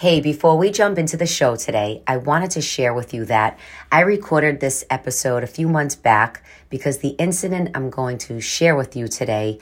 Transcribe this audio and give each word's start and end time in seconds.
Hey, 0.00 0.22
before 0.22 0.56
we 0.56 0.70
jump 0.70 0.96
into 0.96 1.18
the 1.18 1.26
show 1.26 1.56
today, 1.56 2.02
I 2.06 2.16
wanted 2.16 2.52
to 2.52 2.62
share 2.62 2.94
with 2.94 3.12
you 3.12 3.26
that 3.26 3.58
I 3.92 4.00
recorded 4.00 4.58
this 4.58 4.82
episode 4.88 5.44
a 5.44 5.46
few 5.46 5.68
months 5.68 5.94
back 5.94 6.42
because 6.70 7.00
the 7.00 7.10
incident 7.18 7.72
I'm 7.74 7.90
going 7.90 8.16
to 8.16 8.40
share 8.40 8.74
with 8.74 8.96
you 8.96 9.08
today 9.08 9.58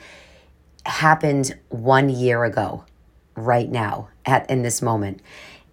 happened 0.85 1.57
one 1.67 2.07
year 2.07 2.45
ago, 2.45 2.85
right 3.35 3.69
now, 3.69 4.07
at 4.25 4.49
in 4.49 4.61
this 4.61 4.81
moment. 4.81 5.21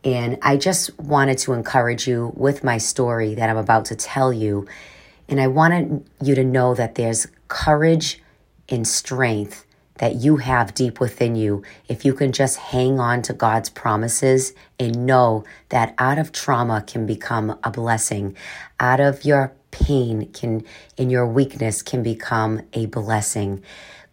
And 0.03 0.37
I 0.43 0.57
just 0.57 0.99
wanted 0.99 1.39
to 1.39 1.53
encourage 1.53 2.09
you 2.09 2.33
with 2.35 2.65
my 2.65 2.79
story 2.79 3.37
that 3.37 3.49
I'm 3.49 3.57
about 3.57 3.85
to 3.85 3.95
tell 3.95 4.33
you. 4.33 4.67
And 5.29 5.41
I 5.41 5.47
wanted 5.47 6.05
you 6.21 6.35
to 6.35 6.43
know 6.43 6.75
that 6.75 6.97
there's 6.97 7.29
courage 7.47 8.21
and 8.69 8.85
strength 8.85 9.65
that 9.99 10.17
you 10.17 10.37
have 10.37 10.75
deep 10.75 11.01
within 11.01 11.37
you 11.37 11.63
if 11.89 12.05
you 12.05 12.15
can 12.15 12.33
just 12.33 12.57
hang 12.57 13.01
on 13.01 13.23
to 13.23 13.33
God's 13.33 13.69
promises 13.69 14.53
and 14.79 15.07
know 15.07 15.45
that 15.71 15.95
out 15.99 16.19
of 16.19 16.33
trauma 16.33 16.85
can 16.87 17.07
become 17.07 17.59
a 17.65 17.71
blessing. 17.71 18.37
Out 18.81 19.01
of 19.01 19.25
your 19.25 19.53
pain 19.71 20.31
can 20.33 20.65
in 20.97 21.11
your 21.11 21.27
weakness 21.27 21.83
can 21.83 22.03
become 22.03 22.63
a 22.73 22.87
blessing. 22.87 23.63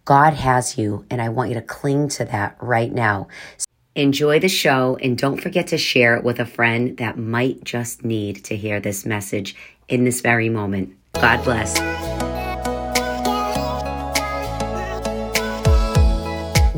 God 0.06 0.34
has 0.34 0.78
you 0.78 1.06
and 1.10 1.22
I 1.22 1.30
want 1.30 1.50
you 1.50 1.56
to 1.56 1.62
cling 1.62 2.10
to 2.10 2.26
that 2.26 2.58
right 2.60 2.92
now. 2.92 3.28
Enjoy 3.96 4.40
the 4.40 4.50
show 4.50 4.98
and 5.02 5.18
don't 5.18 5.40
forget 5.40 5.68
to 5.68 5.78
share 5.78 6.18
it 6.18 6.24
with 6.24 6.40
a 6.40 6.46
friend 6.46 6.98
that 6.98 7.18
might 7.18 7.64
just 7.64 8.04
need 8.04 8.44
to 8.46 8.56
hear 8.58 8.80
this 8.80 9.06
message 9.06 9.56
in 9.88 10.04
this 10.04 10.22
very 10.22 10.50
moment. 10.50 10.96
God 11.14 11.44
bless. 11.44 12.13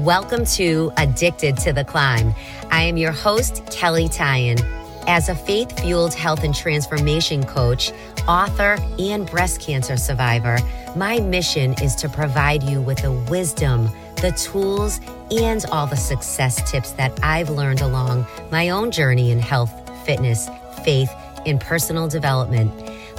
Welcome 0.05 0.45
to 0.53 0.91
Addicted 0.97 1.57
to 1.57 1.73
the 1.73 1.83
Climb. 1.83 2.35
I 2.69 2.83
am 2.83 2.95
your 2.95 3.11
host, 3.11 3.65
Kelley 3.71 4.07
Tyan. 4.07 4.59
As 5.07 5.29
a 5.29 5.35
faith 5.35 5.79
fueled 5.79 6.13
health 6.13 6.43
and 6.43 6.53
transformation 6.53 7.43
coach, 7.43 7.91
author, 8.27 8.77
and 8.99 9.27
breast 9.27 9.61
cancer 9.61 9.97
survivor, 9.97 10.59
my 10.95 11.19
mission 11.21 11.73
is 11.81 11.95
to 11.95 12.07
provide 12.07 12.61
you 12.61 12.81
with 12.81 13.01
the 13.01 13.13
wisdom, 13.31 13.89
the 14.17 14.31
tools, 14.33 15.01
and 15.31 15.65
all 15.71 15.87
the 15.87 15.97
success 15.97 16.69
tips 16.69 16.91
that 16.91 17.11
I've 17.23 17.49
learned 17.49 17.81
along 17.81 18.27
my 18.51 18.69
own 18.69 18.91
journey 18.91 19.31
in 19.31 19.39
health, 19.39 19.73
fitness, 20.05 20.47
faith, 20.83 21.11
and 21.47 21.59
personal 21.59 22.07
development. 22.07 22.71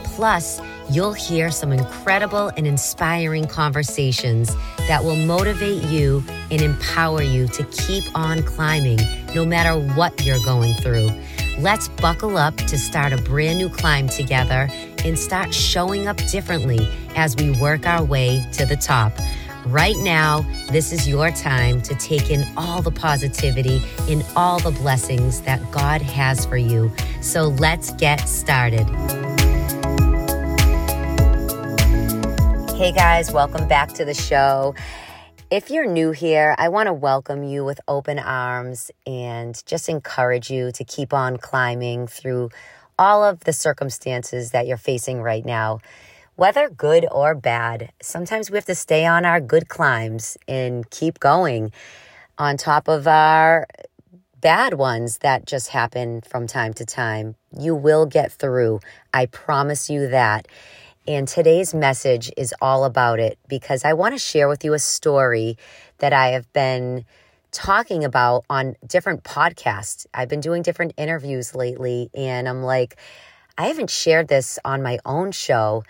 Plus, 0.04 0.60
you'll 0.90 1.12
hear 1.12 1.50
some 1.50 1.72
incredible 1.72 2.48
and 2.56 2.66
inspiring 2.66 3.46
conversations 3.46 4.54
that 4.88 5.02
will 5.02 5.16
motivate 5.16 5.82
you 5.84 6.22
and 6.50 6.62
empower 6.62 7.22
you 7.22 7.48
to 7.48 7.64
keep 7.64 8.04
on 8.14 8.42
climbing 8.42 8.98
no 9.34 9.44
matter 9.44 9.78
what 9.94 10.24
you're 10.24 10.44
going 10.44 10.74
through. 10.74 11.10
Let's 11.58 11.88
buckle 11.88 12.36
up 12.36 12.56
to 12.56 12.78
start 12.78 13.12
a 13.12 13.16
brand 13.18 13.58
new 13.58 13.68
climb 13.68 14.08
together 14.08 14.68
and 15.04 15.18
start 15.18 15.54
showing 15.54 16.06
up 16.06 16.18
differently 16.28 16.88
as 17.16 17.34
we 17.36 17.58
work 17.60 17.86
our 17.86 18.04
way 18.04 18.44
to 18.52 18.66
the 18.66 18.76
top. 18.76 19.12
Right 19.66 19.96
now, 19.96 20.42
this 20.70 20.92
is 20.92 21.08
your 21.08 21.32
time 21.32 21.82
to 21.82 21.94
take 21.96 22.30
in 22.30 22.46
all 22.56 22.82
the 22.82 22.92
positivity 22.92 23.82
and 24.08 24.24
all 24.36 24.60
the 24.60 24.70
blessings 24.70 25.40
that 25.40 25.60
God 25.72 26.02
has 26.02 26.46
for 26.46 26.56
you. 26.56 26.92
So 27.20 27.48
let's 27.48 27.90
get 27.94 28.28
started. 28.28 28.86
Hey 32.76 32.92
guys, 32.92 33.32
welcome 33.32 33.66
back 33.66 33.94
to 33.94 34.04
the 34.04 34.12
show. 34.12 34.74
If 35.50 35.70
you're 35.70 35.86
new 35.86 36.10
here, 36.10 36.54
I 36.58 36.68
want 36.68 36.88
to 36.88 36.92
welcome 36.92 37.42
you 37.42 37.64
with 37.64 37.80
open 37.88 38.18
arms 38.18 38.90
and 39.06 39.60
just 39.64 39.88
encourage 39.88 40.50
you 40.50 40.70
to 40.72 40.84
keep 40.84 41.14
on 41.14 41.38
climbing 41.38 42.06
through 42.06 42.50
all 42.98 43.24
of 43.24 43.40
the 43.40 43.54
circumstances 43.54 44.50
that 44.50 44.66
you're 44.66 44.76
facing 44.76 45.22
right 45.22 45.42
now. 45.42 45.80
Whether 46.34 46.68
good 46.68 47.06
or 47.10 47.34
bad, 47.34 47.92
sometimes 48.02 48.50
we 48.50 48.58
have 48.58 48.66
to 48.66 48.74
stay 48.74 49.06
on 49.06 49.24
our 49.24 49.40
good 49.40 49.68
climbs 49.68 50.36
and 50.46 50.88
keep 50.90 51.18
going 51.18 51.72
on 52.36 52.58
top 52.58 52.88
of 52.88 53.08
our 53.08 53.66
bad 54.42 54.74
ones 54.74 55.18
that 55.18 55.46
just 55.46 55.68
happen 55.68 56.20
from 56.20 56.46
time 56.46 56.74
to 56.74 56.84
time. 56.84 57.36
You 57.58 57.74
will 57.74 58.04
get 58.04 58.32
through. 58.32 58.80
I 59.14 59.24
promise 59.24 59.88
you 59.88 60.08
that. 60.08 60.46
And 61.08 61.28
today's 61.28 61.72
message 61.72 62.32
is 62.36 62.52
all 62.60 62.84
about 62.84 63.20
it 63.20 63.38
because 63.46 63.84
I 63.84 63.92
want 63.92 64.14
to 64.14 64.18
share 64.18 64.48
with 64.48 64.64
you 64.64 64.74
a 64.74 64.78
story 64.80 65.56
that 65.98 66.12
I 66.12 66.30
have 66.30 66.52
been 66.52 67.04
talking 67.52 68.04
about 68.04 68.44
on 68.50 68.74
different 68.84 69.22
podcasts. 69.22 70.06
I've 70.12 70.28
been 70.28 70.40
doing 70.40 70.62
different 70.62 70.94
interviews 70.96 71.54
lately, 71.54 72.10
and 72.12 72.48
I'm 72.48 72.64
like, 72.64 72.96
I 73.56 73.68
haven't 73.68 73.88
shared 73.88 74.26
this 74.26 74.58
on 74.64 74.82
my 74.82 74.98
own 75.04 75.30
show. 75.30 75.84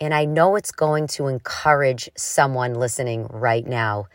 And 0.00 0.12
I 0.12 0.26
know 0.26 0.54
it's 0.56 0.70
going 0.70 1.06
to 1.08 1.28
encourage 1.28 2.10
someone 2.14 2.74
listening 2.74 3.26
right 3.30 3.66
now. 3.66 4.08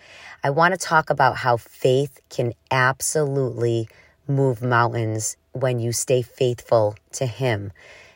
I 0.43 0.51
want 0.51 0.75
to 0.75 0.77
talk 0.77 1.09
about 1.09 1.35
how 1.35 1.57
faith 1.57 2.21
can 2.29 2.53
absolutely 2.69 3.89
move 4.27 4.61
mountains 4.61 5.35
when 5.53 5.79
you 5.79 5.93
stay 5.93 6.21
faithful 6.21 6.95
to 7.13 7.25
Him, 7.25 7.71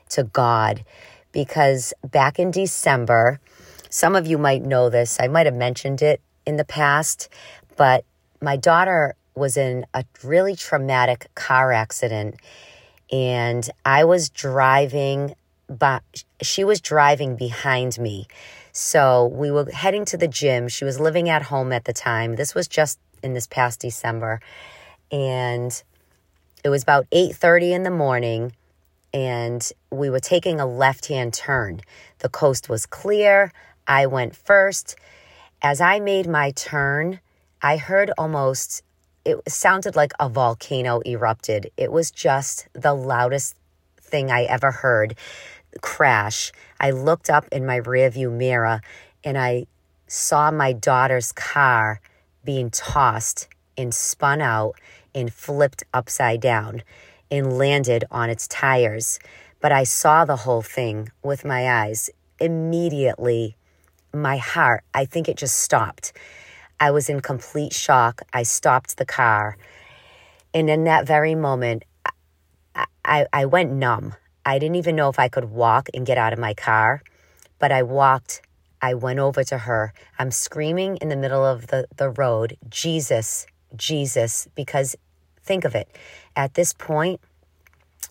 to 0.09 0.23
God 0.23 0.85
because 1.37 1.93
back 2.03 2.39
in 2.39 2.49
December, 2.49 3.39
some 3.91 4.15
of 4.15 4.25
you 4.25 4.39
might 4.39 4.63
know 4.63 4.89
this, 4.89 5.19
I 5.19 5.27
might 5.27 5.45
have 5.45 5.53
mentioned 5.53 6.01
it 6.01 6.19
in 6.47 6.55
the 6.55 6.65
past, 6.65 7.29
but 7.75 8.03
my 8.41 8.57
daughter 8.57 9.13
was 9.35 9.55
in 9.55 9.85
a 9.93 10.03
really 10.23 10.55
traumatic 10.55 11.27
car 11.35 11.71
accident 11.71 12.37
and 13.11 13.69
I 13.85 14.03
was 14.03 14.29
driving 14.29 15.35
but 15.69 16.01
she 16.41 16.63
was 16.63 16.81
driving 16.81 17.35
behind 17.35 17.99
me. 17.99 18.25
So 18.71 19.27
we 19.27 19.51
were 19.51 19.69
heading 19.69 20.05
to 20.05 20.17
the 20.17 20.27
gym. 20.27 20.69
She 20.69 20.85
was 20.85 20.99
living 20.99 21.29
at 21.29 21.43
home 21.43 21.71
at 21.71 21.85
the 21.85 21.93
time. 21.93 22.35
This 22.35 22.55
was 22.55 22.67
just 22.67 22.97
in 23.21 23.33
this 23.33 23.45
past 23.45 23.81
December. 23.81 24.39
And 25.11 25.83
it 26.63 26.69
was 26.69 26.81
about 26.81 27.05
8:30 27.11 27.73
in 27.73 27.83
the 27.83 27.91
morning 27.91 28.53
and 29.13 29.71
we 29.91 30.09
were 30.09 30.19
taking 30.19 30.59
a 30.59 30.65
left 30.65 31.07
hand 31.07 31.33
turn. 31.33 31.81
The 32.19 32.29
coast 32.29 32.69
was 32.69 32.85
clear. 32.85 33.51
I 33.87 34.05
went 34.05 34.35
first. 34.35 34.95
As 35.61 35.81
I 35.81 35.99
made 35.99 36.27
my 36.27 36.51
turn, 36.51 37.19
I 37.61 37.77
heard 37.77 38.11
almost, 38.17 38.83
it 39.25 39.37
sounded 39.47 39.95
like 39.95 40.13
a 40.19 40.29
volcano 40.29 41.01
erupted. 41.05 41.71
It 41.77 41.91
was 41.91 42.11
just 42.11 42.67
the 42.73 42.93
loudest 42.93 43.55
thing 43.99 44.31
I 44.31 44.43
ever 44.43 44.71
heard 44.71 45.15
crash. 45.81 46.51
I 46.79 46.91
looked 46.91 47.29
up 47.29 47.45
in 47.51 47.65
my 47.65 47.79
rearview 47.79 48.31
mirror 48.31 48.81
and 49.23 49.37
I 49.37 49.67
saw 50.07 50.51
my 50.51 50.73
daughter's 50.73 51.31
car 51.31 51.99
being 52.43 52.69
tossed 52.69 53.47
and 53.77 53.93
spun 53.93 54.41
out 54.41 54.75
and 55.13 55.33
flipped 55.33 55.83
upside 55.93 56.41
down 56.41 56.83
and 57.29 57.57
landed 57.57 58.05
on 58.11 58.29
its 58.29 58.47
tires. 58.47 59.19
But 59.59 59.71
I 59.71 59.83
saw 59.83 60.25
the 60.25 60.35
whole 60.35 60.61
thing 60.61 61.09
with 61.23 61.43
my 61.43 61.69
eyes. 61.83 62.09
Immediately, 62.39 63.55
my 64.13 64.37
heart, 64.37 64.83
I 64.93 65.05
think 65.05 65.27
it 65.27 65.37
just 65.37 65.57
stopped. 65.57 66.13
I 66.79 66.91
was 66.91 67.09
in 67.09 67.21
complete 67.21 67.73
shock. 67.73 68.21
I 68.33 68.43
stopped 68.43 68.97
the 68.97 69.05
car. 69.05 69.57
And 70.53 70.69
in 70.69 70.83
that 70.83 71.07
very 71.07 71.35
moment, 71.35 71.83
I, 72.75 72.85
I, 73.03 73.25
I 73.33 73.45
went 73.45 73.71
numb. 73.71 74.13
I 74.45 74.59
didn't 74.59 74.75
even 74.75 74.95
know 74.95 75.09
if 75.09 75.19
I 75.19 75.27
could 75.27 75.45
walk 75.45 75.89
and 75.93 76.05
get 76.05 76.17
out 76.17 76.33
of 76.33 76.39
my 76.39 76.53
car, 76.53 77.01
but 77.59 77.71
I 77.71 77.83
walked. 77.83 78.41
I 78.81 78.93
went 78.93 79.19
over 79.19 79.43
to 79.43 79.57
her. 79.57 79.93
I'm 80.19 80.31
screaming 80.31 80.97
in 80.97 81.09
the 81.09 81.15
middle 81.15 81.43
of 81.43 81.67
the, 81.67 81.87
the 81.97 82.09
road, 82.11 82.57
Jesus, 82.69 83.47
Jesus, 83.75 84.47
because 84.55 84.95
think 85.41 85.65
of 85.65 85.75
it. 85.75 85.89
At 86.37 86.53
this 86.53 86.71
point, 86.71 87.19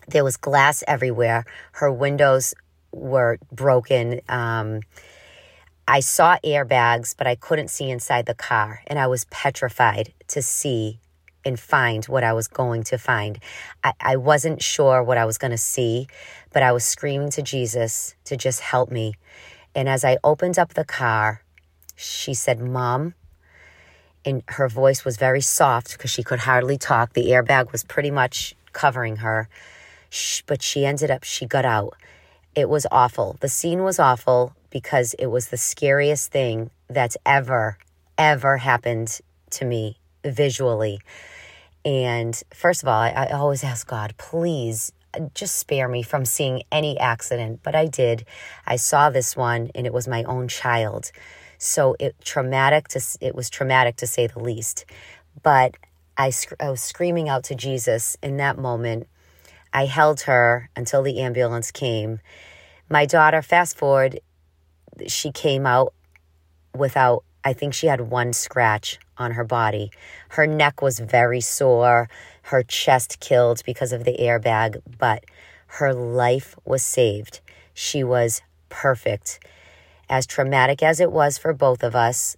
there 0.09 0.25
was 0.25 0.35
glass 0.35 0.83
everywhere. 0.85 1.45
Her 1.71 1.89
windows 1.89 2.53
were 2.91 3.39
broken. 3.53 4.19
Um, 4.27 4.81
I 5.87 6.01
saw 6.01 6.37
airbags, 6.43 7.15
but 7.17 7.25
I 7.25 7.35
couldn't 7.35 7.69
see 7.69 7.89
inside 7.89 8.25
the 8.25 8.35
car, 8.35 8.81
and 8.85 8.99
I 8.99 9.07
was 9.07 9.23
petrified 9.25 10.13
to 10.27 10.41
see 10.41 10.99
and 11.45 11.57
find 11.57 12.03
what 12.05 12.25
I 12.25 12.33
was 12.33 12.49
going 12.49 12.83
to 12.83 12.97
find. 12.97 13.39
I, 13.81 13.93
I 14.01 14.15
wasn't 14.17 14.61
sure 14.61 15.01
what 15.01 15.17
I 15.17 15.23
was 15.23 15.37
going 15.37 15.51
to 15.51 15.57
see, 15.57 16.07
but 16.51 16.61
I 16.61 16.73
was 16.73 16.83
screaming 16.83 17.29
to 17.31 17.41
Jesus 17.41 18.13
to 18.25 18.35
just 18.35 18.59
help 18.59 18.91
me. 18.91 19.13
And 19.73 19.87
as 19.87 20.03
I 20.03 20.17
opened 20.25 20.59
up 20.59 20.73
the 20.73 20.83
car, 20.83 21.43
she 21.95 22.33
said, 22.33 22.59
Mom, 22.59 23.13
and 24.27 24.43
her 24.49 24.67
voice 24.67 25.05
was 25.05 25.15
very 25.15 25.39
soft 25.39 25.93
because 25.93 26.11
she 26.11 26.21
could 26.21 26.39
hardly 26.39 26.77
talk. 26.77 27.13
The 27.13 27.27
airbag 27.27 27.71
was 27.71 27.85
pretty 27.85 28.11
much 28.11 28.55
covering 28.73 29.17
her. 29.17 29.47
But 30.45 30.61
she 30.61 30.85
ended 30.85 31.09
up, 31.09 31.23
she 31.23 31.45
got 31.45 31.63
out. 31.63 31.95
It 32.53 32.67
was 32.67 32.85
awful. 32.91 33.37
The 33.39 33.47
scene 33.47 33.83
was 33.83 33.99
awful 33.99 34.53
because 34.69 35.13
it 35.13 35.27
was 35.27 35.47
the 35.47 35.57
scariest 35.57 36.31
thing 36.31 36.71
that's 36.89 37.15
ever, 37.25 37.77
ever 38.17 38.57
happened 38.57 39.19
to 39.51 39.65
me 39.65 39.97
visually. 40.25 40.99
And 41.85 42.39
first 42.53 42.83
of 42.83 42.89
all, 42.89 42.99
I, 42.99 43.11
I 43.11 43.29
always 43.31 43.63
ask 43.63 43.87
God, 43.87 44.13
please 44.17 44.91
uh, 45.13 45.27
just 45.33 45.55
spare 45.55 45.87
me 45.87 46.03
from 46.03 46.25
seeing 46.25 46.63
any 46.69 46.99
accident. 46.99 47.61
But 47.63 47.75
I 47.75 47.85
did. 47.85 48.25
I 48.65 48.75
saw 48.75 49.09
this 49.09 49.37
one 49.37 49.71
and 49.73 49.87
it 49.87 49.93
was 49.93 50.05
my 50.05 50.23
own 50.23 50.49
child. 50.49 51.11
So 51.57 51.95
it 51.99 52.15
traumatic 52.23 52.87
to 52.89 53.01
it 53.21 53.35
was 53.35 53.49
traumatic 53.49 53.95
to 53.97 54.07
say 54.07 54.27
the 54.27 54.39
least. 54.39 54.85
But 55.43 55.75
I, 56.17 56.31
I 56.59 56.71
was 56.71 56.81
screaming 56.81 57.29
out 57.29 57.43
to 57.45 57.55
Jesus 57.55 58.17
in 58.23 58.37
that 58.37 58.57
moment. 58.57 59.07
I 59.71 59.85
held 59.85 60.21
her 60.21 60.69
until 60.75 61.03
the 61.03 61.19
ambulance 61.19 61.71
came. 61.71 62.19
My 62.89 63.05
daughter, 63.05 63.41
fast 63.41 63.77
forward, 63.77 64.19
she 65.07 65.31
came 65.31 65.65
out 65.65 65.93
without, 66.75 67.23
I 67.43 67.53
think 67.53 67.73
she 67.73 67.87
had 67.87 68.01
one 68.01 68.33
scratch 68.33 68.97
on 69.17 69.31
her 69.31 69.43
body. 69.43 69.91
Her 70.29 70.47
neck 70.47 70.81
was 70.81 70.99
very 70.99 71.41
sore, 71.41 72.09
her 72.43 72.63
chest 72.63 73.19
killed 73.19 73.61
because 73.65 73.91
of 73.91 74.03
the 74.03 74.17
airbag, 74.19 74.81
but 74.97 75.25
her 75.67 75.93
life 75.93 76.55
was 76.65 76.81
saved. 76.81 77.41
She 77.73 78.03
was 78.03 78.41
perfect. 78.69 79.39
As 80.09 80.25
traumatic 80.25 80.81
as 80.81 80.99
it 80.99 81.11
was 81.11 81.37
for 81.37 81.53
both 81.53 81.83
of 81.83 81.95
us, 81.95 82.35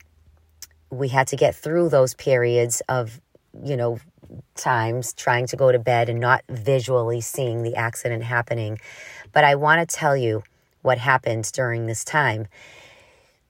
we 0.89 1.09
had 1.09 1.27
to 1.27 1.35
get 1.35 1.55
through 1.55 1.89
those 1.89 2.13
periods 2.15 2.81
of, 2.89 3.21
you 3.63 3.77
know, 3.77 3.99
times 4.55 5.13
trying 5.13 5.47
to 5.47 5.55
go 5.55 5.71
to 5.71 5.79
bed 5.79 6.09
and 6.09 6.19
not 6.19 6.43
visually 6.49 7.21
seeing 7.21 7.63
the 7.63 7.75
accident 7.75 8.23
happening. 8.23 8.79
But 9.31 9.43
I 9.43 9.55
want 9.55 9.87
to 9.87 9.95
tell 9.95 10.17
you 10.17 10.43
what 10.81 10.97
happened 10.97 11.49
during 11.53 11.85
this 11.85 12.03
time. 12.03 12.47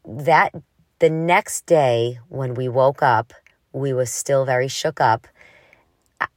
That 0.06 0.54
the 1.00 1.10
next 1.10 1.66
day 1.66 2.20
when 2.30 2.54
we 2.56 2.68
woke 2.68 3.02
up, 3.02 3.34
we 3.72 3.94
were 3.94 4.06
still 4.06 4.46
very 4.46 4.68
shook 4.68 5.00
up. 5.00 5.28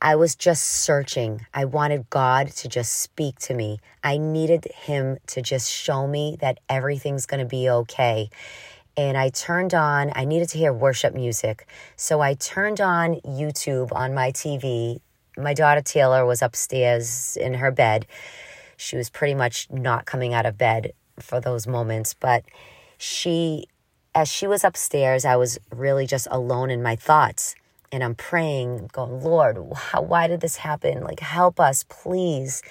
I 0.04 0.16
was 0.16 0.34
just 0.34 0.64
searching. 0.64 1.46
I 1.54 1.64
wanted 1.64 2.10
God 2.10 2.48
to 2.56 2.68
just 2.68 2.92
speak 3.02 3.38
to 3.38 3.54
me. 3.54 3.78
I 4.02 4.18
needed 4.18 4.66
Him 4.74 5.18
to 5.28 5.40
just 5.40 5.70
show 5.70 6.08
me 6.08 6.36
that 6.40 6.58
everything's 6.68 7.24
going 7.24 7.38
to 7.38 7.46
be 7.46 7.70
okay. 7.70 8.28
And 8.96 9.16
I 9.16 9.28
turned 9.28 9.74
on, 9.74 10.10
I 10.16 10.24
needed 10.24 10.48
to 10.50 10.58
hear 10.58 10.72
worship 10.72 11.14
music. 11.14 11.68
So 11.94 12.20
I 12.20 12.34
turned 12.34 12.80
on 12.80 13.20
YouTube 13.24 13.92
on 13.92 14.12
my 14.12 14.32
TV. 14.32 14.98
My 15.38 15.54
daughter 15.54 15.80
Taylor 15.80 16.26
was 16.26 16.42
upstairs 16.42 17.38
in 17.40 17.54
her 17.54 17.70
bed. 17.70 18.04
She 18.76 18.96
was 18.96 19.08
pretty 19.08 19.36
much 19.36 19.70
not 19.70 20.04
coming 20.04 20.34
out 20.34 20.46
of 20.46 20.58
bed 20.58 20.94
for 21.20 21.40
those 21.40 21.68
moments, 21.68 22.12
but 22.12 22.44
she 22.98 23.66
as 24.14 24.28
she 24.28 24.46
was 24.46 24.64
upstairs, 24.64 25.24
I 25.24 25.36
was 25.36 25.58
really 25.70 26.06
just 26.06 26.26
alone 26.30 26.70
in 26.70 26.82
my 26.82 26.96
thoughts. 26.96 27.54
And 27.92 28.02
I'm 28.02 28.14
praying, 28.14 28.88
going, 28.92 29.20
Lord, 29.20 29.58
why 29.94 30.26
did 30.26 30.40
this 30.40 30.56
happen? 30.56 31.02
Like, 31.02 31.20
help 31.20 31.60
us, 31.60 31.84
please. 31.88 32.62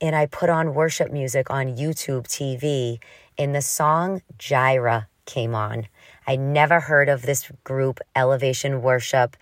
And 0.00 0.14
I 0.14 0.26
put 0.26 0.50
on 0.50 0.74
worship 0.74 1.10
music 1.10 1.50
on 1.50 1.76
YouTube 1.76 2.26
TV, 2.26 2.98
and 3.38 3.54
the 3.54 3.62
song 3.62 4.20
Jireh 4.38 5.08
came 5.24 5.54
on. 5.54 5.88
I 6.26 6.36
never 6.36 6.80
heard 6.80 7.08
of 7.08 7.22
this 7.22 7.50
group, 7.64 8.00
Elevation 8.14 8.82
Worship. 8.82 9.34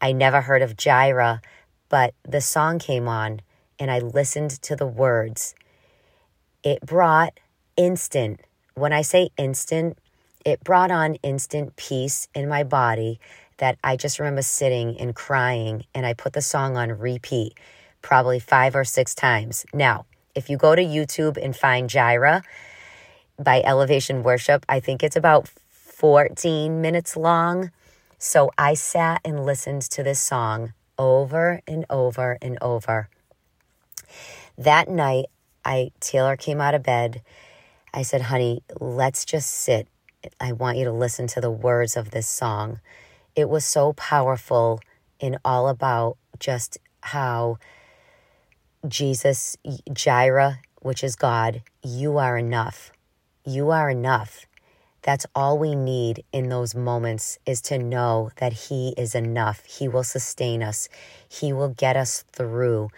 I 0.00 0.12
never 0.12 0.42
heard 0.42 0.60
of 0.60 0.76
Jireh, 0.76 1.40
but 1.88 2.12
the 2.28 2.42
song 2.42 2.78
came 2.78 3.08
on, 3.08 3.40
and 3.78 3.90
I 3.90 4.00
listened 4.00 4.50
to 4.62 4.76
the 4.76 4.86
words. 4.86 5.54
It 6.62 6.82
brought 6.82 7.40
instant, 7.76 8.40
when 8.74 8.92
I 8.92 9.00
say 9.00 9.30
instant, 9.38 9.96
it 10.44 10.62
brought 10.62 10.90
on 10.90 11.14
instant 11.16 11.76
peace 11.76 12.28
in 12.34 12.48
my 12.48 12.64
body 12.64 13.18
that 13.58 13.78
I 13.84 13.96
just 13.96 14.18
remember 14.18 14.42
sitting 14.42 14.98
and 14.98 15.14
crying. 15.14 15.84
And 15.94 16.06
I 16.06 16.14
put 16.14 16.32
the 16.32 16.42
song 16.42 16.76
on 16.76 16.90
repeat 16.90 17.58
probably 18.02 18.38
five 18.38 18.76
or 18.76 18.84
six 18.84 19.14
times. 19.14 19.64
Now, 19.72 20.06
if 20.34 20.50
you 20.50 20.56
go 20.56 20.74
to 20.74 20.82
YouTube 20.82 21.42
and 21.42 21.56
find 21.56 21.88
Jireh 21.88 22.42
by 23.38 23.62
Elevation 23.62 24.22
Worship, 24.22 24.64
I 24.68 24.80
think 24.80 25.02
it's 25.02 25.16
about 25.16 25.48
14 25.48 26.80
minutes 26.80 27.16
long. 27.16 27.70
So 28.18 28.50
I 28.58 28.74
sat 28.74 29.20
and 29.24 29.44
listened 29.44 29.82
to 29.82 30.02
this 30.02 30.20
song 30.20 30.72
over 30.98 31.60
and 31.66 31.84
over 31.88 32.38
and 32.42 32.58
over. 32.60 33.08
That 34.56 34.88
night, 34.88 35.26
I 35.64 35.90
Taylor 36.00 36.36
came 36.36 36.60
out 36.60 36.74
of 36.74 36.82
bed. 36.82 37.22
I 37.92 38.02
said, 38.02 38.22
"Honey, 38.22 38.62
let's 38.80 39.24
just 39.24 39.50
sit 39.50 39.88
I 40.40 40.52
want 40.52 40.78
you 40.78 40.84
to 40.84 40.92
listen 40.92 41.26
to 41.28 41.40
the 41.40 41.50
words 41.50 41.96
of 41.96 42.10
this 42.10 42.28
song. 42.28 42.80
It 43.36 43.48
was 43.48 43.64
so 43.64 43.92
powerful 43.94 44.80
and 45.20 45.38
all 45.44 45.68
about 45.68 46.18
just 46.38 46.78
how 47.00 47.58
Jesus, 48.86 49.56
Jireh, 49.92 50.60
which 50.82 51.02
is 51.02 51.16
God, 51.16 51.62
you 51.82 52.18
are 52.18 52.38
enough. 52.38 52.92
You 53.44 53.70
are 53.70 53.90
enough. 53.90 54.46
That's 55.02 55.26
all 55.34 55.58
we 55.58 55.74
need 55.74 56.24
in 56.32 56.48
those 56.48 56.76
moments 56.76 57.38
is 57.44 57.60
to 57.62 57.78
know 57.78 58.30
that 58.36 58.52
He 58.52 58.94
is 58.96 59.16
enough. 59.16 59.64
He 59.64 59.88
will 59.88 60.04
sustain 60.04 60.62
us, 60.62 60.88
He 61.28 61.52
will 61.52 61.70
get 61.70 61.96
us 61.96 62.24
through. 62.32 62.90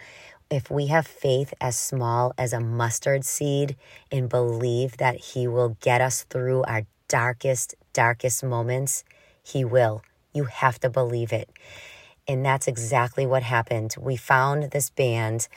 If 0.51 0.69
we 0.69 0.87
have 0.87 1.07
faith 1.07 1.53
as 1.59 1.79
small 1.79 2.31
as 2.37 2.53
a 2.53 2.59
mustard 2.59 3.25
seed 3.25 3.75
and 4.11 4.29
believe 4.29 4.97
that 4.97 5.17
He 5.17 5.47
will 5.47 5.77
get 5.81 5.99
us 5.99 6.23
through 6.23 6.63
our 6.63 6.83
darkest, 7.07 7.73
darkest 7.91 8.43
moments, 8.43 9.03
He 9.43 9.65
will. 9.65 10.03
You 10.33 10.45
have 10.45 10.79
to 10.81 10.89
believe 10.89 11.31
it. 11.33 11.49
And 12.27 12.45
that's 12.45 12.67
exactly 12.67 13.25
what 13.25 13.43
happened. 13.43 13.95
We 13.99 14.17
found 14.17 14.71
this 14.71 14.89
band, 14.89 15.47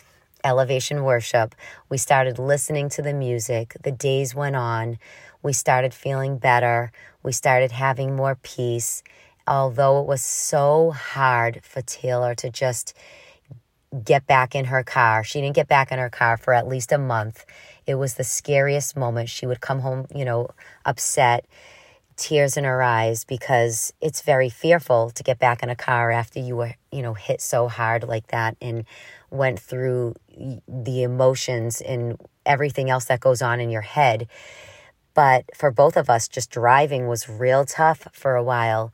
Elevation 0.44 1.02
Worship. 1.02 1.54
We 1.88 1.98
started 1.98 2.38
listening 2.38 2.88
to 2.90 3.02
the 3.02 3.12
music. 3.12 3.76
The 3.82 3.92
days 3.92 4.34
went 4.34 4.56
on. 4.56 4.98
We 5.42 5.52
started 5.52 5.92
feeling 5.92 6.38
better. 6.38 6.92
We 7.22 7.32
started 7.32 7.72
having 7.72 8.14
more 8.14 8.36
peace. 8.36 9.02
Although 9.46 10.00
it 10.00 10.06
was 10.06 10.22
so 10.22 10.92
hard 10.92 11.60
for 11.64 11.82
Taylor 11.82 12.34
to 12.36 12.50
just 12.50 12.94
get 14.04 14.26
back 14.26 14.54
in 14.54 14.66
her 14.66 14.84
car, 14.84 15.24
she 15.24 15.40
didn't 15.40 15.56
get 15.56 15.66
back 15.66 15.90
in 15.90 15.98
her 15.98 16.10
car 16.10 16.36
for 16.36 16.54
at 16.54 16.68
least 16.68 16.92
a 16.92 16.98
month. 16.98 17.44
It 17.86 17.96
was 17.96 18.14
the 18.14 18.24
scariest 18.24 18.96
moment. 18.96 19.28
She 19.28 19.46
would 19.46 19.60
come 19.60 19.80
home, 19.80 20.06
you 20.14 20.24
know, 20.24 20.50
upset, 20.84 21.46
tears 22.20 22.56
in 22.56 22.64
her 22.64 22.82
eyes 22.82 23.24
because 23.24 23.92
it's 24.00 24.20
very 24.20 24.50
fearful 24.50 25.10
to 25.10 25.22
get 25.22 25.38
back 25.38 25.62
in 25.62 25.70
a 25.70 25.74
car 25.74 26.10
after 26.10 26.38
you 26.38 26.54
were, 26.54 26.74
you 26.92 27.00
know, 27.02 27.14
hit 27.14 27.40
so 27.40 27.66
hard 27.66 28.04
like 28.04 28.28
that 28.28 28.56
and 28.60 28.84
went 29.30 29.58
through 29.58 30.14
the 30.68 31.02
emotions 31.02 31.80
and 31.80 32.20
everything 32.44 32.90
else 32.90 33.06
that 33.06 33.20
goes 33.20 33.40
on 33.40 33.58
in 33.58 33.70
your 33.70 33.80
head. 33.80 34.28
But 35.14 35.44
for 35.56 35.70
both 35.70 35.96
of 35.96 36.10
us, 36.10 36.28
just 36.28 36.50
driving 36.50 37.08
was 37.08 37.28
real 37.28 37.64
tough 37.64 38.06
for 38.12 38.36
a 38.36 38.44
while. 38.44 38.92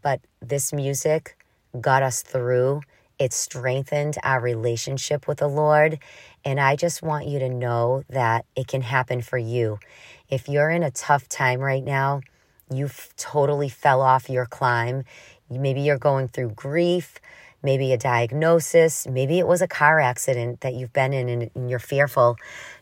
But 0.00 0.20
this 0.40 0.72
music 0.72 1.36
got 1.80 2.02
us 2.04 2.22
through. 2.22 2.82
It 3.18 3.32
strengthened 3.32 4.16
our 4.22 4.40
relationship 4.40 5.26
with 5.26 5.38
the 5.38 5.48
Lord. 5.48 5.98
And 6.44 6.60
I 6.60 6.76
just 6.76 7.02
want 7.02 7.26
you 7.26 7.40
to 7.40 7.48
know 7.48 8.04
that 8.08 8.44
it 8.54 8.68
can 8.68 8.82
happen 8.82 9.20
for 9.20 9.36
you. 9.38 9.80
If 10.30 10.48
you're 10.48 10.70
in 10.70 10.84
a 10.84 10.92
tough 10.92 11.28
time 11.28 11.58
right 11.60 11.84
now, 11.84 12.20
you 12.72 12.90
totally 13.16 13.68
fell 13.68 14.00
off 14.00 14.28
your 14.28 14.46
climb. 14.46 15.04
Maybe 15.50 15.80
you're 15.80 15.98
going 15.98 16.28
through 16.28 16.50
grief, 16.50 17.18
maybe 17.62 17.92
a 17.92 17.98
diagnosis, 17.98 19.06
maybe 19.06 19.38
it 19.38 19.46
was 19.46 19.62
a 19.62 19.68
car 19.68 20.00
accident 20.00 20.60
that 20.60 20.74
you've 20.74 20.92
been 20.92 21.12
in 21.12 21.28
and, 21.28 21.50
and 21.54 21.70
you're 21.70 21.78
fearful, 21.78 22.36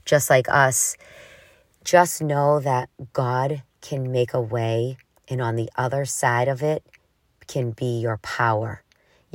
just 0.05 0.29
like 0.31 0.49
us. 0.49 0.97
Just 1.85 2.21
know 2.21 2.59
that 2.61 2.89
God 3.13 3.63
can 3.81 4.11
make 4.11 4.35
a 4.35 4.41
way, 4.41 4.97
and 5.29 5.41
on 5.41 5.55
the 5.55 5.71
other 5.77 6.05
side 6.05 6.49
of 6.49 6.63
it 6.63 6.85
can 7.47 7.71
be 7.71 8.01
your 8.01 8.17
power. 8.19 8.83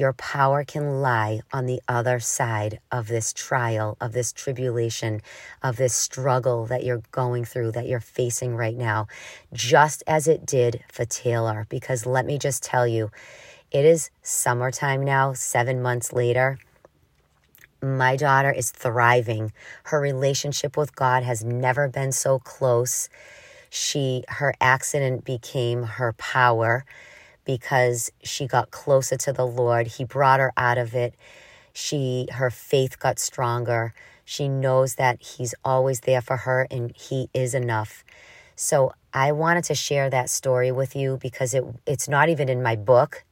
Your 0.01 0.13
power 0.13 0.63
can 0.63 0.99
lie 0.99 1.41
on 1.53 1.67
the 1.67 1.79
other 1.87 2.19
side 2.19 2.79
of 2.91 3.07
this 3.07 3.31
trial, 3.31 3.97
of 4.01 4.13
this 4.13 4.33
tribulation, 4.33 5.21
of 5.61 5.75
this 5.75 5.93
struggle 5.93 6.65
that 6.65 6.83
you're 6.83 7.03
going 7.11 7.45
through, 7.45 7.73
that 7.73 7.87
you're 7.87 7.99
facing 7.99 8.55
right 8.55 8.75
now, 8.75 9.05
just 9.53 10.01
as 10.07 10.27
it 10.27 10.43
did 10.43 10.83
for 10.91 11.05
Taylor. 11.05 11.67
Because 11.69 12.07
let 12.07 12.25
me 12.25 12.39
just 12.39 12.63
tell 12.63 12.87
you, 12.87 13.11
it 13.69 13.85
is 13.85 14.09
summertime 14.23 15.05
now, 15.05 15.33
seven 15.33 15.83
months 15.83 16.11
later. 16.11 16.57
My 17.79 18.15
daughter 18.15 18.51
is 18.51 18.71
thriving. 18.71 19.53
Her 19.83 20.01
relationship 20.01 20.77
with 20.77 20.95
God 20.95 21.21
has 21.21 21.43
never 21.43 21.87
been 21.87 22.11
so 22.11 22.39
close. 22.39 23.07
She, 23.69 24.23
her 24.29 24.55
accident 24.59 25.25
became 25.25 25.83
her 25.83 26.13
power 26.13 26.85
because 27.45 28.11
she 28.23 28.47
got 28.47 28.71
closer 28.71 29.17
to 29.17 29.33
the 29.33 29.45
Lord. 29.47 29.87
He 29.87 30.03
brought 30.05 30.39
her 30.39 30.53
out 30.57 30.77
of 30.77 30.95
it. 30.95 31.15
She 31.73 32.27
her 32.33 32.49
faith 32.49 32.99
got 32.99 33.19
stronger. 33.19 33.93
She 34.25 34.49
knows 34.49 34.95
that 34.95 35.21
he's 35.21 35.55
always 35.65 36.01
there 36.01 36.21
for 36.21 36.37
her 36.37 36.67
and 36.71 36.95
he 36.95 37.29
is 37.33 37.53
enough. 37.53 38.03
So 38.55 38.93
I 39.13 39.31
wanted 39.33 39.65
to 39.65 39.75
share 39.75 40.09
that 40.09 40.29
story 40.29 40.71
with 40.71 40.95
you 40.95 41.17
because 41.21 41.53
it 41.53 41.63
it's 41.87 42.07
not 42.09 42.29
even 42.29 42.49
in 42.49 42.63
my 42.63 42.75
book 42.75 43.23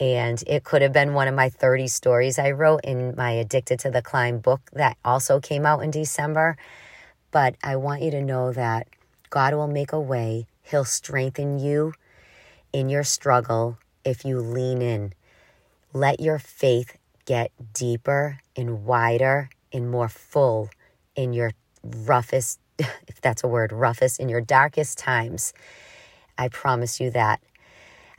And 0.00 0.42
it 0.46 0.64
could 0.64 0.82
have 0.82 0.92
been 0.92 1.14
one 1.14 1.28
of 1.28 1.34
my 1.34 1.48
30 1.50 1.88
stories 1.88 2.38
I 2.38 2.50
wrote 2.52 2.80
in 2.84 3.14
my 3.16 3.32
Addicted 3.32 3.78
to 3.80 3.90
the 3.90 4.02
Climb 4.02 4.38
book 4.40 4.60
that 4.74 4.96
also 5.04 5.40
came 5.40 5.64
out 5.66 5.82
in 5.82 5.90
December. 5.90 6.56
But 7.30 7.56
I 7.64 7.76
want 7.76 8.02
you 8.02 8.10
to 8.12 8.22
know 8.22 8.52
that 8.52 8.88
God 9.30 9.54
will 9.54 9.68
make 9.68 9.92
a 9.92 10.00
way, 10.00 10.46
He'll 10.62 10.84
strengthen 10.84 11.58
you 11.58 11.94
in 12.74 12.88
your 12.88 13.04
struggle 13.04 13.78
if 14.04 14.24
you 14.24 14.40
lean 14.40 14.82
in. 14.82 15.14
Let 15.92 16.18
your 16.18 16.40
faith 16.40 16.98
get 17.24 17.52
deeper 17.72 18.40
and 18.56 18.84
wider 18.84 19.48
and 19.72 19.90
more 19.90 20.08
full 20.08 20.68
in 21.14 21.32
your 21.32 21.52
roughest, 21.84 22.58
if 22.78 23.20
that's 23.22 23.44
a 23.44 23.48
word, 23.48 23.72
roughest, 23.72 24.18
in 24.18 24.28
your 24.28 24.40
darkest 24.40 24.98
times. 24.98 25.54
I 26.36 26.48
promise 26.48 27.00
you 27.00 27.10
that. 27.12 27.40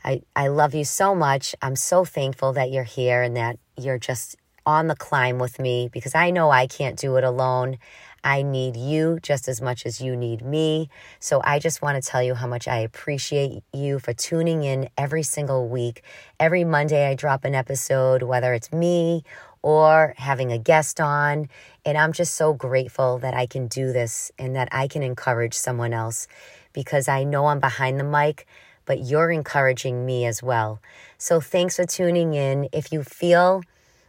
I, 0.02 0.22
I 0.34 0.48
love 0.48 0.74
you 0.74 0.84
so 0.84 1.14
much. 1.14 1.54
I'm 1.60 1.76
so 1.76 2.06
thankful 2.06 2.54
that 2.54 2.70
you're 2.70 2.84
here 2.84 3.22
and 3.22 3.36
that 3.36 3.58
you're 3.76 3.98
just 3.98 4.36
on 4.64 4.86
the 4.86 4.96
climb 4.96 5.38
with 5.38 5.58
me 5.58 5.90
because 5.92 6.14
I 6.14 6.30
know 6.30 6.50
I 6.50 6.66
can't 6.66 6.98
do 6.98 7.16
it 7.16 7.24
alone. 7.24 7.76
I 8.26 8.42
need 8.42 8.76
you 8.76 9.20
just 9.22 9.46
as 9.46 9.62
much 9.62 9.86
as 9.86 10.00
you 10.00 10.16
need 10.16 10.44
me. 10.44 10.90
So 11.20 11.40
I 11.44 11.60
just 11.60 11.80
want 11.80 12.02
to 12.02 12.10
tell 12.10 12.20
you 12.20 12.34
how 12.34 12.48
much 12.48 12.66
I 12.66 12.78
appreciate 12.78 13.62
you 13.72 14.00
for 14.00 14.12
tuning 14.12 14.64
in 14.64 14.88
every 14.98 15.22
single 15.22 15.68
week. 15.68 16.02
Every 16.40 16.64
Monday, 16.64 17.08
I 17.08 17.14
drop 17.14 17.44
an 17.44 17.54
episode, 17.54 18.24
whether 18.24 18.52
it's 18.52 18.72
me 18.72 19.22
or 19.62 20.12
having 20.16 20.50
a 20.50 20.58
guest 20.58 21.00
on. 21.00 21.48
And 21.84 21.96
I'm 21.96 22.12
just 22.12 22.34
so 22.34 22.52
grateful 22.52 23.18
that 23.18 23.32
I 23.32 23.46
can 23.46 23.68
do 23.68 23.92
this 23.92 24.32
and 24.40 24.56
that 24.56 24.68
I 24.72 24.88
can 24.88 25.04
encourage 25.04 25.54
someone 25.54 25.92
else 25.92 26.26
because 26.72 27.06
I 27.06 27.22
know 27.22 27.46
I'm 27.46 27.60
behind 27.60 28.00
the 28.00 28.04
mic, 28.04 28.44
but 28.86 29.04
you're 29.04 29.30
encouraging 29.30 30.04
me 30.04 30.26
as 30.26 30.42
well. 30.42 30.80
So 31.16 31.40
thanks 31.40 31.76
for 31.76 31.86
tuning 31.86 32.34
in. 32.34 32.68
If 32.72 32.90
you 32.90 33.04
feel 33.04 33.62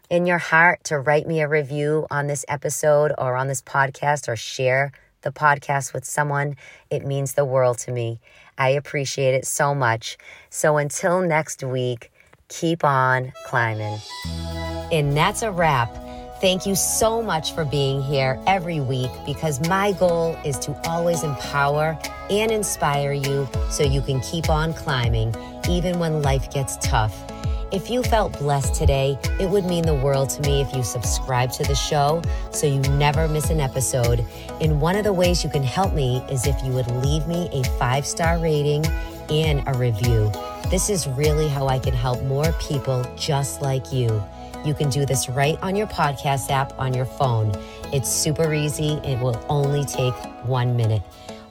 in 0.09 0.25
your 0.25 0.37
heart 0.37 0.83
to 0.85 0.99
write 0.99 1.27
me 1.27 1.41
a 1.41 1.47
review 1.47 2.07
on 2.09 2.27
this 2.27 2.45
episode 2.47 3.11
or 3.17 3.35
on 3.35 3.47
this 3.47 3.61
podcast 3.61 4.27
or 4.27 4.35
share 4.35 4.91
the 5.21 5.31
podcast 5.31 5.93
with 5.93 6.05
someone, 6.05 6.55
it 6.89 7.05
means 7.05 7.33
the 7.33 7.45
world 7.45 7.77
to 7.79 7.91
me. 7.91 8.19
I 8.57 8.69
appreciate 8.69 9.33
it 9.33 9.45
so 9.45 9.75
much. 9.75 10.17
So 10.49 10.77
until 10.77 11.21
next 11.21 11.63
week, 11.63 12.11
keep 12.47 12.83
on 12.83 13.33
climbing. 13.45 13.99
And 14.91 15.15
that's 15.15 15.41
a 15.41 15.51
wrap. 15.51 15.93
Thank 16.39 16.65
you 16.65 16.75
so 16.75 17.21
much 17.21 17.53
for 17.53 17.65
being 17.65 18.01
here 18.01 18.39
every 18.45 18.79
week 18.79 19.09
because 19.25 19.67
my 19.67 19.91
goal 19.93 20.37
is 20.45 20.57
to 20.59 20.79
always 20.87 21.23
empower 21.23 21.97
and 22.29 22.51
inspire 22.51 23.11
you 23.11 23.49
so 23.71 23.83
you 23.83 24.01
can 24.01 24.21
keep 24.21 24.49
on 24.49 24.73
climbing 24.73 25.35
even 25.67 25.97
when 25.99 26.21
life 26.21 26.51
gets 26.51 26.77
tough. 26.77 27.15
If 27.69 27.89
you 27.89 28.01
felt 28.01 28.39
blessed 28.39 28.75
today, 28.75 29.19
it 29.41 29.49
would 29.49 29.65
mean 29.65 29.85
the 29.85 29.93
world 29.93 30.29
to 30.29 30.41
me 30.43 30.61
if 30.61 30.73
you 30.73 30.83
subscribe 30.83 31.51
to 31.51 31.63
the 31.63 31.75
show 31.75 32.21
so 32.49 32.65
you 32.65 32.79
never 32.93 33.27
miss 33.27 33.49
an 33.49 33.59
episode. 33.59 34.25
And 34.61 34.79
one 34.79 34.95
of 34.95 35.03
the 35.03 35.11
ways 35.11 35.43
you 35.43 35.49
can 35.49 35.63
help 35.63 35.93
me 35.93 36.23
is 36.29 36.47
if 36.47 36.55
you 36.63 36.71
would 36.71 36.89
leave 37.03 37.27
me 37.27 37.49
a 37.51 37.63
five 37.77 38.05
star 38.05 38.39
rating 38.39 38.85
and 39.29 39.67
a 39.67 39.77
review. 39.77 40.31
This 40.69 40.89
is 40.89 41.07
really 41.07 41.49
how 41.49 41.67
I 41.67 41.77
can 41.77 41.93
help 41.93 42.23
more 42.23 42.53
people 42.53 43.03
just 43.17 43.61
like 43.61 43.91
you. 43.91 44.23
You 44.63 44.73
can 44.73 44.89
do 44.89 45.05
this 45.05 45.27
right 45.27 45.61
on 45.61 45.75
your 45.75 45.87
podcast 45.87 46.49
app 46.49 46.71
on 46.79 46.93
your 46.93 47.05
phone. 47.05 47.51
It's 47.91 48.09
super 48.09 48.53
easy. 48.53 48.93
It 49.03 49.19
will 49.19 49.45
only 49.49 49.83
take 49.83 50.15
one 50.45 50.77
minute. 50.77 51.03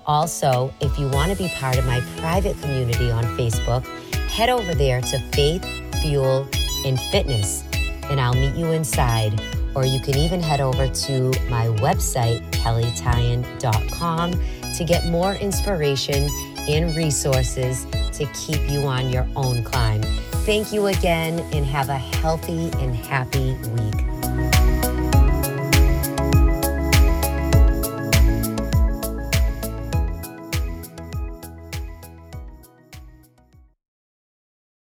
Also, 0.07 0.73
if 0.81 0.99
you 0.99 1.09
want 1.09 1.31
to 1.31 1.37
be 1.37 1.51
part 1.57 1.77
of 1.77 1.85
my 1.85 2.01
private 2.17 2.59
community 2.63 3.11
on 3.11 3.25
Facebook, 3.37 3.85
head 4.31 4.49
over 4.49 4.75
there 4.75 5.01
to 5.01 5.19
Faith, 5.33 5.65
Fuel, 6.07 6.49
and 6.85 7.01
Fitness, 7.11 7.65
and 8.05 8.21
I'll 8.21 8.35
meet 8.35 8.55
you 8.55 8.67
inside. 8.67 9.41
Or 9.75 9.85
you 9.85 10.01
can 10.01 10.17
even 10.17 10.41
head 10.41 10.61
over 10.61 10.87
to 10.89 11.31
my 11.51 11.67
website, 11.83 12.49
kelleytyan.com, 12.53 14.33
to 14.77 14.85
get 14.85 15.07
more 15.07 15.35
inspiration 15.35 16.29
and 16.69 16.97
resources 16.97 17.87
to 18.13 18.27
keep 18.35 18.71
you 18.71 18.83
on 18.83 19.11
your 19.11 19.27
own 19.35 19.65
climb. 19.65 20.03
Thank 20.47 20.73
you 20.73 20.87
again 20.87 21.41
and 21.53 21.67
have 21.67 21.89
a 21.89 21.99
healthy 21.99 22.71
and 22.79 22.95
happy 22.95 23.55
week. 23.55 24.16